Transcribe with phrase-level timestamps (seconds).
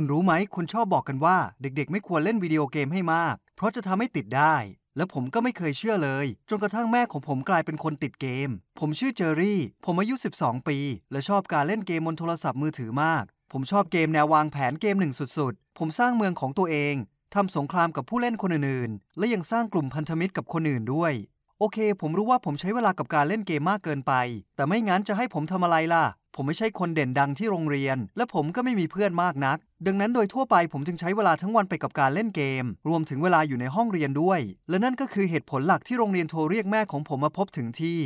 [0.00, 4.56] คุณรู้ไหมคุณชอบบอกกันว่า เด็กๆ ไม่ควรเล่นวิดีโอเกมให้มาก เพราะจะทำให้ติดได้
[4.96, 8.48] และผมก็ไม่เคยเชื่อเลย จนกระทั่งแม่ของผมกลายเป็นคนติดเกม
[8.78, 10.78] ผมชื่อเจอรี่ ผมอายุ 12 ปี
[11.12, 16.94] และชอบการเล่นเกมบนโทรศัพท์มือถือมาก ผมชอบเกมแนววางแผนเกมหนึ่งสุดๆ ผมสร้างเมืองของตัวเอง
[17.34, 21.12] ทำสงครามกับผู้เล่นคนอื่นๆ และยังสร้างกลุ่มพันธมิตรกับคนอื่นด้วย
[21.58, 24.12] โอเค ผมรู้ว่าผมใช้เวลากับการเล่นเกมมากเกินไป
[24.56, 26.04] แต่ไม่งั้นจะให้ผมทำอะไรล่ะ
[26.40, 38.00] ผมไม่ใช่คนเด่นดังที่โรงเรียน และผมก็ไม่มีเพื่อนมากนัก ดังนั้นโดยทั่วไปผมจึงใช้เวลาทั้งวันไปกับการเล่นเกม รวมถึงเวลาอยู่ในห้องเรียนด้วย และนั่นก็คือเหตุผลหลักที่โรงเรียนโทรเรียกแม่ของผมมาพบถึงที่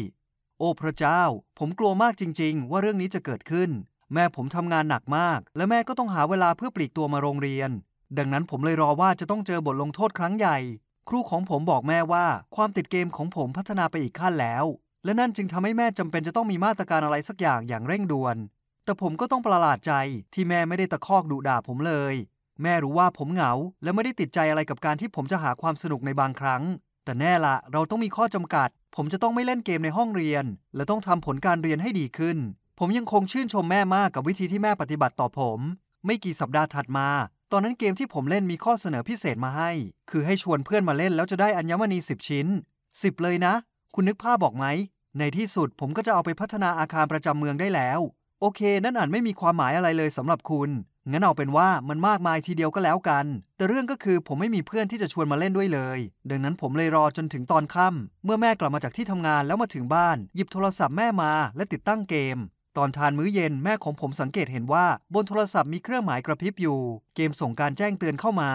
[0.59, 1.23] โอ้พระเจ้า
[1.59, 3.71] ผมกลัวมากจริง ๆ ว่าเรื่องนี้จะเกิดขึ้น
[4.15, 7.71] แม่ผมทำงานหนักมาก และแม่ก็ต้องหาเวลาเพื่อปลีกตัวมาโรงเรียน
[8.19, 10.59] ดังนั้นผมเลยรอว่าจะต้องเจอบทลงโทษครั้งใหญ่
[11.09, 12.27] ครูของผมบอกแม่ว่า
[12.57, 14.65] ความติดเกมของผมพัฒนาไปอีกขั้นแล้ว
[15.05, 18.37] และนั่นจึงทำให้แม่จำเป็นจะต้องมีมาตรการอะไรสักอย่างอย่างเร่งด่วน
[18.85, 19.93] แต่ผมก็ต้องประหลาดใจ
[20.35, 22.15] ที่แม่ไม่ได้ตะคอกดุด่าผมเลย
[22.63, 23.53] แม่รู้ว่าผมเหงา
[23.83, 26.63] และไม่ได้ติดใจอะไรกับการที่ผมจะหาความสนุกในบางครั้ง
[27.05, 30.45] แต่แน่ละเราต้องมีข้อจำกัด ผมจะต้องไม่เล่นเกมในห้องเรียน
[30.77, 32.39] และต้องทำผลการเรียนให้ดีขึ้น
[32.79, 35.59] ผมยังคงชื่นชมแม่มากกับวิธีที่แม่ปฏิบัติต่อผม
[36.07, 37.09] ไม่กี่สัปดาห์ถัดมา
[37.53, 39.71] ตอนนั้นเกมที่ผมเล่นมีข้อเสนอพิเศษมาให้
[40.11, 42.47] คือให้ชวนเพื่อนมาเล่นแล้วจะได้อัญมณี10ชิ้น
[42.91, 43.55] 10เลยนะ
[43.95, 44.67] คุณนึกภาพบอกไหม
[45.19, 48.01] ในที่สุดผมก็จะเอาไปพัฒนาอาคารประจำเมืองได้แล้ว
[48.41, 50.71] โอเค นั่นอาจไม่มีความหมายอะไรเลยสำหรับคุณ
[51.11, 53.27] งั้นเอาเป็นว่ามันมากมายทีเดียวก็แล้วกัน
[53.57, 55.99] แต่เรื่องก็คือผมไม่มีเพื่อนที่จะชวนมาเล่นด้วยเลย
[56.31, 62.37] ดังนั้นผมเลยรอจนถึงตอนค่ำเมื่อแม่กลับมาจากที่ทำงานแล้วมาถึงบ้าน หยิบโทรศัพท์แม่มาและติดตั้งเกม
[62.77, 66.79] ตอนทานมื้อเย็นแม่ของผมสังเกตเห็นว่า บนโทรศัพท์มีเครื่องหมายกระพริบอยู่
[67.15, 68.51] เกมส่งการแจ้งเตือนเข้ามา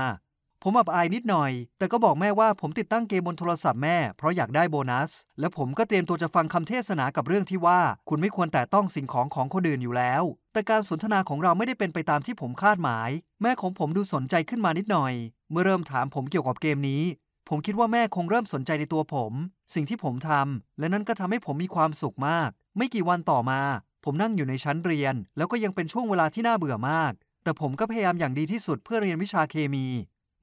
[0.70, 7.80] ผมอับอายนิดหน่อย แต่ก็บอกแม่ว่าผมติดตั้งเกมบนโทรศัพท์แม่ เพราะอยากได้โบนัส และผมก็เตรียมตัวจะฟังคำเทศนากับเรื่องที่ว่า
[8.10, 10.24] คุณไม่ควรแตะต้องสิ่งของของคนอื่นอยู่แล้ว
[10.54, 13.10] แต่การสนทนาของเราไม่ได้เป็นไปตามที่ผมคาดหมาย
[13.42, 15.14] แม่ของผมดูสนใจขึ้นมานิดหน่อย
[15.52, 17.04] เมื่อเริ่มถามผมเกี่ยวกับเกมนี้
[17.50, 19.32] ผมคิดว่าแม่คงเริ่มสนใจในตัวผม
[19.74, 23.62] สิ่งที่ผมทำและนั่นก็ทำให้ผมมีความสุขมาก ไม่กี่วันต่อมา
[24.04, 27.14] ผมนั่งอยู่ในชั้นเรียน แล้วก็ยังเป็นช่วงเวลาที่น่าเบื่อมาก
[27.44, 29.88] แต่ผมก็พยายามอย่างดีที่สุดเพื่อเรียนวิชาเคมี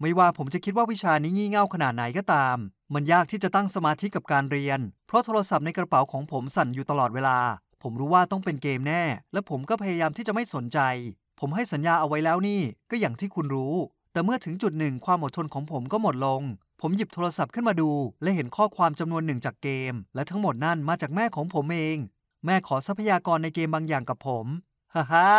[0.00, 2.56] ไม่ว่าผมจะคิดว่าวิชานี้งี่เง่าขนาดไหนก็ตาม
[2.94, 7.38] มันยากที่จะตั้งสมาธิกับการเรียน เพราะโทรศัพท์ในกระเป๋าของผมสั่นอยู่ตลอดเวลา
[7.82, 10.78] ผมรู้ว่าต้องเป็นเกมแน่ และผมก็พยายามที่จะไม่สนใจ
[11.40, 12.60] ผมให้สัญญาเอาไว้แล้วนี่
[12.90, 13.74] ก็อย่างที่คุณรู้
[14.12, 16.42] แต่เมื่อถึงจุดหนึ่งความอดทนของผมก็หมดลง
[16.80, 17.90] ผมหยิบโทรศัพท์ขึ้นมาดู
[18.22, 21.98] และเห็นข้อความจำนวนหนึ่งจากเกม และทั้งหมดนั่นมาจากแม่ของผมเอง
[22.46, 24.46] แม่ขอทรัพยากรในเกมบางอย่างกับผม
[24.94, 25.30] ฮ่าฮ่า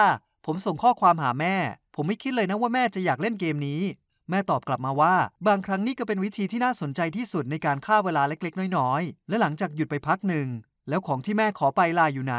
[0.45, 1.55] ผมส่งข้อความหาแม่
[1.95, 3.81] ผมไม่คิดเลยนะว่าแม่จะอยากเล่นเกมนี้
[4.30, 5.16] แม่ตอบกลับมาว่า
[5.47, 10.47] บางครั้งนี่ก็เป็นวิธีที่น่าสนใจที่สุดในการฆ่าเวลาเล็กๆ น้อยๆ และหลังจากหยุดไปพักหนึ่ง
[10.90, 12.35] แล้วของที่แม่ขอไปลาอยู่ไหน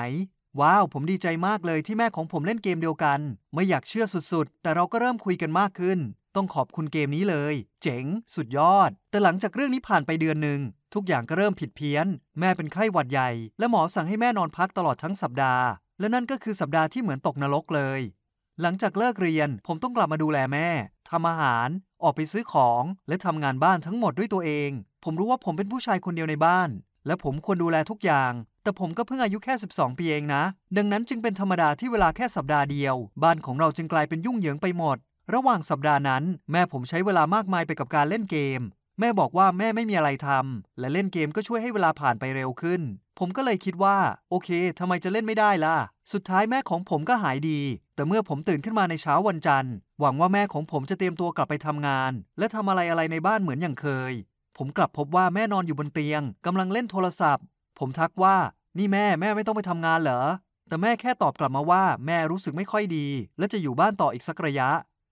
[0.60, 3.20] ว้าว ผมดีใจมากเลยที่แม่ของผมเล่นเกมเดียวกัน
[3.54, 5.98] ไม่อยากเชื่อสุดๆ แต่เราก็เริ่มคุยกันมากขึ้น
[6.36, 8.04] ต้องขอบคุณเกมนี้เลย เจ๋ง
[8.34, 10.60] สุดยอด แต่หลังจากเรื่องนี้ผ่านไปเดือนหนึ่ง
[10.94, 12.06] ทุกอย่างก็เริ่มผิดเพี้ยน
[12.38, 15.66] แม่เป็นไข้หวัดใหญ่ และหมอสั่งให้แม่นอนพักตลอดทั้งสัปดาห์
[16.00, 18.00] และนั่นก็คือสัปดาห์ที่เหมือนตกนรกเลย
[18.62, 20.68] หลังจากเลิกเรียนผมต้องกลับมาดูแลแม่
[21.10, 21.68] ทำอาหาร
[22.02, 24.70] ออกไปซื้อของ และทำงานบ้านทั้งหมดด้วยตัวเอง
[25.04, 26.68] ผมรู้ว่าผมเป็นผู้ชายคนเดียวในบ้าน
[27.06, 30.42] และผมควรดูแลทุกอย่าง แต่ผมก็เพิ่งอายุแค่ 12 ปีเองนะ
[30.76, 34.96] ดังนั้นจึงเป็นธรรมดาที่เวลาแค่สัปดาห์เดียว บ้านของเราจึงกลายเป็นยุ่งเหยิงไปหมด
[35.34, 36.22] ระหว่างสัปดาห์นั้น
[36.52, 38.60] แม่ผมใช้เวลามากมายไปกับการเล่นเกม
[39.00, 42.80] แม่บอกว่าแม่ไม่มีอะไรทำและเล่นเกมก็ช่วยให้เวลาผ่านไปเร็วขึ้น
[43.18, 43.96] ผมก็เลยคิดว่า
[44.30, 45.76] โอเคทำไมจะเล่นไม่ได้ล่ะ
[46.12, 47.60] สุดท้ายแม่ของผมก็หายดี
[47.96, 54.12] แต่เมื่อผมตื่นขึ้นมาในเช้าวันจันทร์ หวังว่าแม่ของผมจะเตรียมตัวกลับไปทำงาน และทำอะไรอะไรในบ้านเหมือนอย่างเคย
[54.56, 57.44] ผมกลับพบว่าแม่นอนอยู่บนเตียงกำลังเล่นโทรศัพท์
[57.78, 58.36] ผมทักว่า
[58.78, 60.22] นี่แม่แม่ไม่ต้องไปทำงานเหรอ
[60.68, 63.06] แต่แม่แค่ตอบกลับมาว่าแม่รู้สึกไม่ค่อยดี
[63.38, 64.68] และจะอยู่บ้านต่ออีกสักระยะ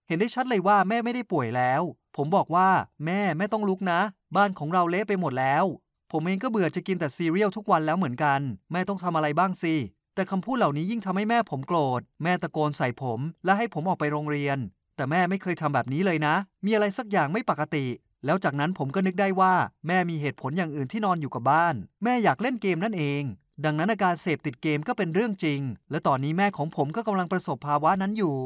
[0.08, 1.82] เห็นได้ชัดเลยว่าแม่ไม่ได้ป่วยแล้ว
[2.16, 2.68] ผมบอกว่า
[3.06, 4.00] แม่แม่ต้องลุกนะ
[4.36, 5.64] บ้านของเราเละไปหมดแล้ว
[6.12, 8.40] ผมเองก็เบื่อจะกินแต่ซีเรียลทุกวันแล้วเหมือนกัน
[8.72, 9.74] แม่ต้องทำอะไรบ้างสิ
[10.14, 14.58] แต่คำพูดเหล่านี้ยิ่งทำให้แม่ผมโกรธ แม่ตะโกนใส่ผม และให้ผมออกไปโรงเรียน
[14.96, 16.34] แต่แม่ไม่เคยทำแบบนี้เลยนะ
[16.64, 17.86] มีอะไรสักอย่างไม่ปกติ
[18.24, 19.54] แล้วจากนั้นผมก็นึกได้ว่า
[19.86, 21.74] แม่มีเหตุผลอย่างอื่นที่นอนอยู่กับบ้าน
[22.04, 23.22] แม่อยากเล่นเกมนั่นเอง
[23.64, 28.36] ดังนั้นอาการเสพติดเกมก็เป็นเรื่องจริง และตอนนี้แม่ของผมก็กำลังประสบภาวะนั้นอยู่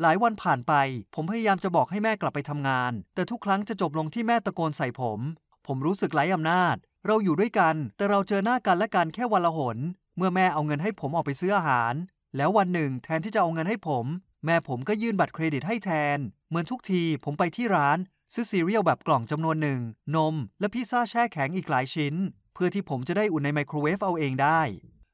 [0.00, 0.72] หลายวันผ่านไป
[1.14, 5.20] ผมพยายามจะบอกให้แม่กลับไปทำงาน แต่ทุกครั้งจะจบลงที่แม่ตะโกนใส่ผม
[5.66, 6.76] ผมรู้สึกไร้อำนาจ
[7.06, 9.76] เราอยู่ด้วยกัน แต่เราเจอหน้ากันและกันแค่วันละหน
[10.16, 11.94] เมื่อแม่เอาเงินให้ผมออกไปซื้ออาหาร
[12.36, 14.04] แล้ววันหนึ่งแทนที่จะเอาเงินให้ผม
[14.44, 16.18] แม่ผมก็ยื่นบัตรเครดิตให้แทน
[16.48, 17.98] เหมือนทุกทีผมไปที่ร้าน
[18.32, 19.80] ซื้อซีเรียลแบบกล่องจำนวนหนึ่ง
[20.16, 22.14] นม และพิซซ่าแช่แข็งอีกหลายชิ้น
[22.54, 24.60] เพื่อที่ผมจะได้อุ่นในไมโครเวฟเอาเองได้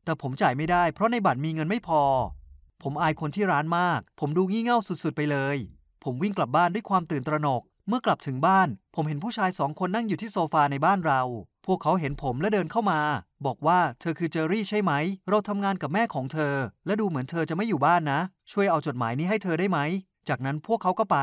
[0.05, 2.03] แต่ผมจ่ายไม่ได้เพราะในบัตรมีเงินไม่พอ
[2.83, 5.57] ผมอายคนที่ร้านมาก ผมดูงี่เง่าสุดๆไปเลย
[6.05, 11.23] ผมวิ่งกลับบ้านด้วยความตื่นตระหนก เมื่อกลับถึงบ้าน ผมเห็นผู้ชายสองคนนั่งอยู่ที่โซฟาในบ้านเรา
[11.67, 13.01] พวกเขาเห็นผมและเดินเข้ามา
[13.47, 14.93] บอกว่าเธอคือเจอรี่ใช่ไหม
[15.29, 16.55] เราทำงานกับแม่ของเธอ
[16.87, 18.21] และดูเหมือนเธอจะไม่อยู่บ้านนะ
[18.53, 19.79] ช่วยเอาจดหมายนี้ให้เธอได้ไหม
[20.29, 21.19] จากนั้นพวกเขาก็ไป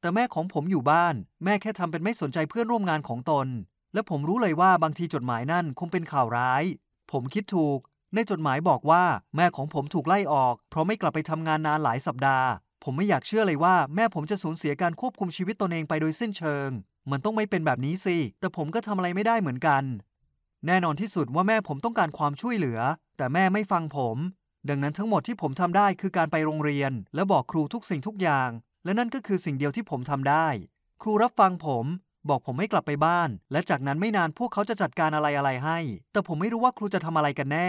[0.00, 1.14] แต่แม่ของผมอยู่บ้าน
[1.44, 3.46] แม่แค่ทำเป็นไม่สนใจเพื่อนร่วมงานของตน
[3.94, 6.62] และผมรู้เลยว่าบางทีจดหมายนั่นคงเป็นข่าวร้าย
[7.12, 7.78] ผมคิดถูก
[8.14, 9.02] ในจดหมายบอกว่า
[9.36, 12.48] แม่ของผมถูกไล่ออก เพราะไม่กลับไปทำงานนานหลายสัปดาห์
[12.82, 16.68] ผมไม่อยากเชื่อเลยว่าแม่ผมจะสูญเสียการควบคุมชีวิตตนเองไปโดยสิ้นเชิง
[17.10, 19.82] มันต้องไม่เป็นแบบนี้สิ แต่ผมก็ทำอะไรไม่ได้เหมือนกัน
[20.66, 22.78] แน่นอนที่สุดว่าแม่ผมต้องการความช่วยเหลือ
[23.16, 24.16] แต่แม่ไม่ฟังผม
[24.68, 28.50] ดังนั้นทั้งหมดที่ผมทำได้คือการไปโรงเรียน และบอกครูทุกสิ่งทุกอย่าง
[28.84, 30.46] และนั่นก็คือสิ่งเดียวที่ผมทำได้
[31.02, 31.84] ครูรับฟังผม
[32.28, 35.78] บอกผมให้กลับไปบ้าน และจากนั้นไม่นานพวกเขาจะจัดการอะไรอะไรให้
[36.12, 37.68] แต่ผมไม่รู้ว่าครูจะทำอะไรกันแน่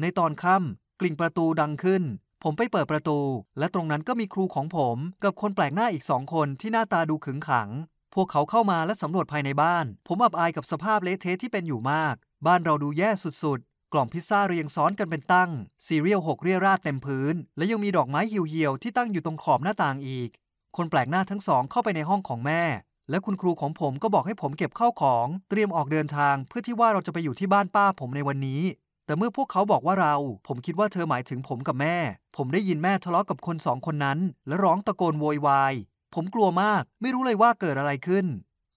[0.00, 2.02] ในตอนค่ำกลิ่งประตูดังขึ้น
[2.46, 3.20] ผมไปเปิดประตู
[3.58, 7.68] และตรงนั้นก็มีครูของผมกับคนแปลกหน้าอีกสองคนที่หน้าตาดูขึงขัง
[8.14, 12.14] พวกเขาเข้ามาและสำรวจภายในบ้าน ผมอับอายกับสภาพเละเทะที่เป็นอยู่มาก
[12.46, 15.50] บ้านเราดูแย่สุดๆ กล่องพิซซ่าเรียงซ้อนกันเป็นตั้ง
[15.86, 20.28] ซีเรียลหกเรียราดเต็มพื้น และยังมีดอกไม้เหี่ยวๆที่ตั้งอยู่ตรงขอบหน้าต่างอีก
[20.76, 22.62] คนแปลกหน้าทั้งสองเข้าไปในห้องของแม่
[23.10, 28.62] และคุณครูของผมก็บอกให้ผมเก็บข้าวของ เตรียมออกเดินทางเพื่อที่ว่าเราจะไปอยู่ที่บ้านป้าผมในวันนี้
[29.06, 30.14] แต่เมื่อพวกเขาบอกว่าเรา
[30.46, 31.96] ผมคิดว่าเธอหมายถึงผมกับแม่
[32.36, 35.74] ผมได้ยินแม่ทะเลาะกับคนสองคนนั้น และร้องตะโกนโวยวาย
[36.14, 38.26] ผมกลัวมาก ไม่รู้เลยว่าเกิดอะไรขึ้น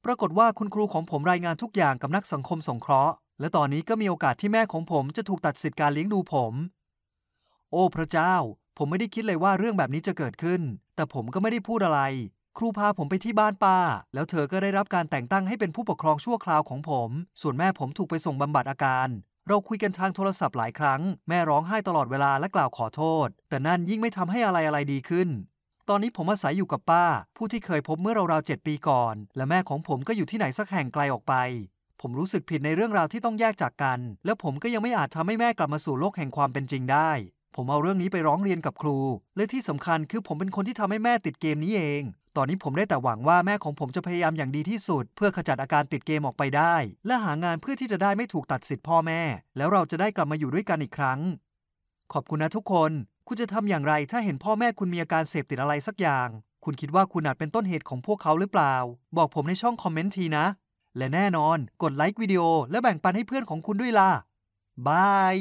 [0.06, 6.54] ปรากฏว่าคุณครูของผมรายงานทุกอย่างกับนักสังคมสงเคราะห์ และตอนนี้ก็มีโอกาสที่แม่ของผมจะถูกตัดสิทธิการเลี้ยงดูผม
[7.72, 8.34] โอ้พระเจ้า
[8.78, 10.62] ผมไม่ได้คิดเลยว่าเรื่องแบบนี้จะเกิดขึ้น
[10.96, 12.02] แต่ผมก็ไม่ได้พูดอะไร
[12.58, 13.78] ครูพาผมไปที่บ้านป้า
[14.14, 17.10] แล้วเธอก็ได้รับการแต่งตั้งให้เป็นผู้ปกครองชั่วคราวของผม
[17.42, 19.10] ส่วนแม่ผมถูกไปส่งบำบัดอาการ
[19.50, 25.30] เราคุยกันทางโทรศัพท์หลายครั้ง แม่ร้องไห้ตลอดเวลาและกล่าวขอโทษ แต่นั่นยิ่งไม่ทำให้อะไรอะไรดีขึ้น
[25.90, 27.06] ตอนนี้ผมอาศัยอยู่กับป้า
[27.38, 31.34] ผู้ที่เคยพบเมื่อราวๆเจ็ดปีก่อน และแม่ของผมก็อยู่ที่ไหนสักแห่งไกลออกไป
[32.02, 37.12] ผมรู้สึกผิดในเรื่องราวที่ต้องแยกจากกัน และผมก็ยังไม่อาจทำให้แม่กลับมาสู่โลกแห่งความเป็นจริงได้
[37.60, 38.98] ผมเอาเรื่องนี้ไปร้องเรียนกับครู
[39.36, 42.02] และที่สำคัญคือผมเป็นคนที่ทำให้แม่ติดเกมนี้เอง
[42.38, 46.76] ตอนนี้ผมได้แต่หวังว่าแม่ของผมจะพยายามอย่างดีที่สุด เพื่อขจัดอาการติดเกมออกไปได้
[47.06, 49.22] และหางานเพื่อที่จะได้ไม่ถูกตัดสิทธิ์พ่อแม่
[49.58, 51.20] แล้วเราจะได้กลับมาอยู่ด้วยกันอีกครั้ง
[52.14, 52.92] ขอบคุณนะทุกคน
[53.28, 56.28] คุณจะทำอย่างไรถ้าเห็นพ่อแม่คุณมีอาการเสพติดอะไรสักอย่าง
[56.66, 58.76] คุณคิดว่าคุณอาจเป็นต้นเหตุของพวกเขาหรือเปล่า
[59.18, 60.46] บอกผมในช่องคอมเมนต์ทีนะ
[60.98, 64.12] และแน่นอน กดไลค์วิดีโอและแบ่งปันให้เพื่อนของคุณด้วยล่ะ
[64.88, 65.36] บาย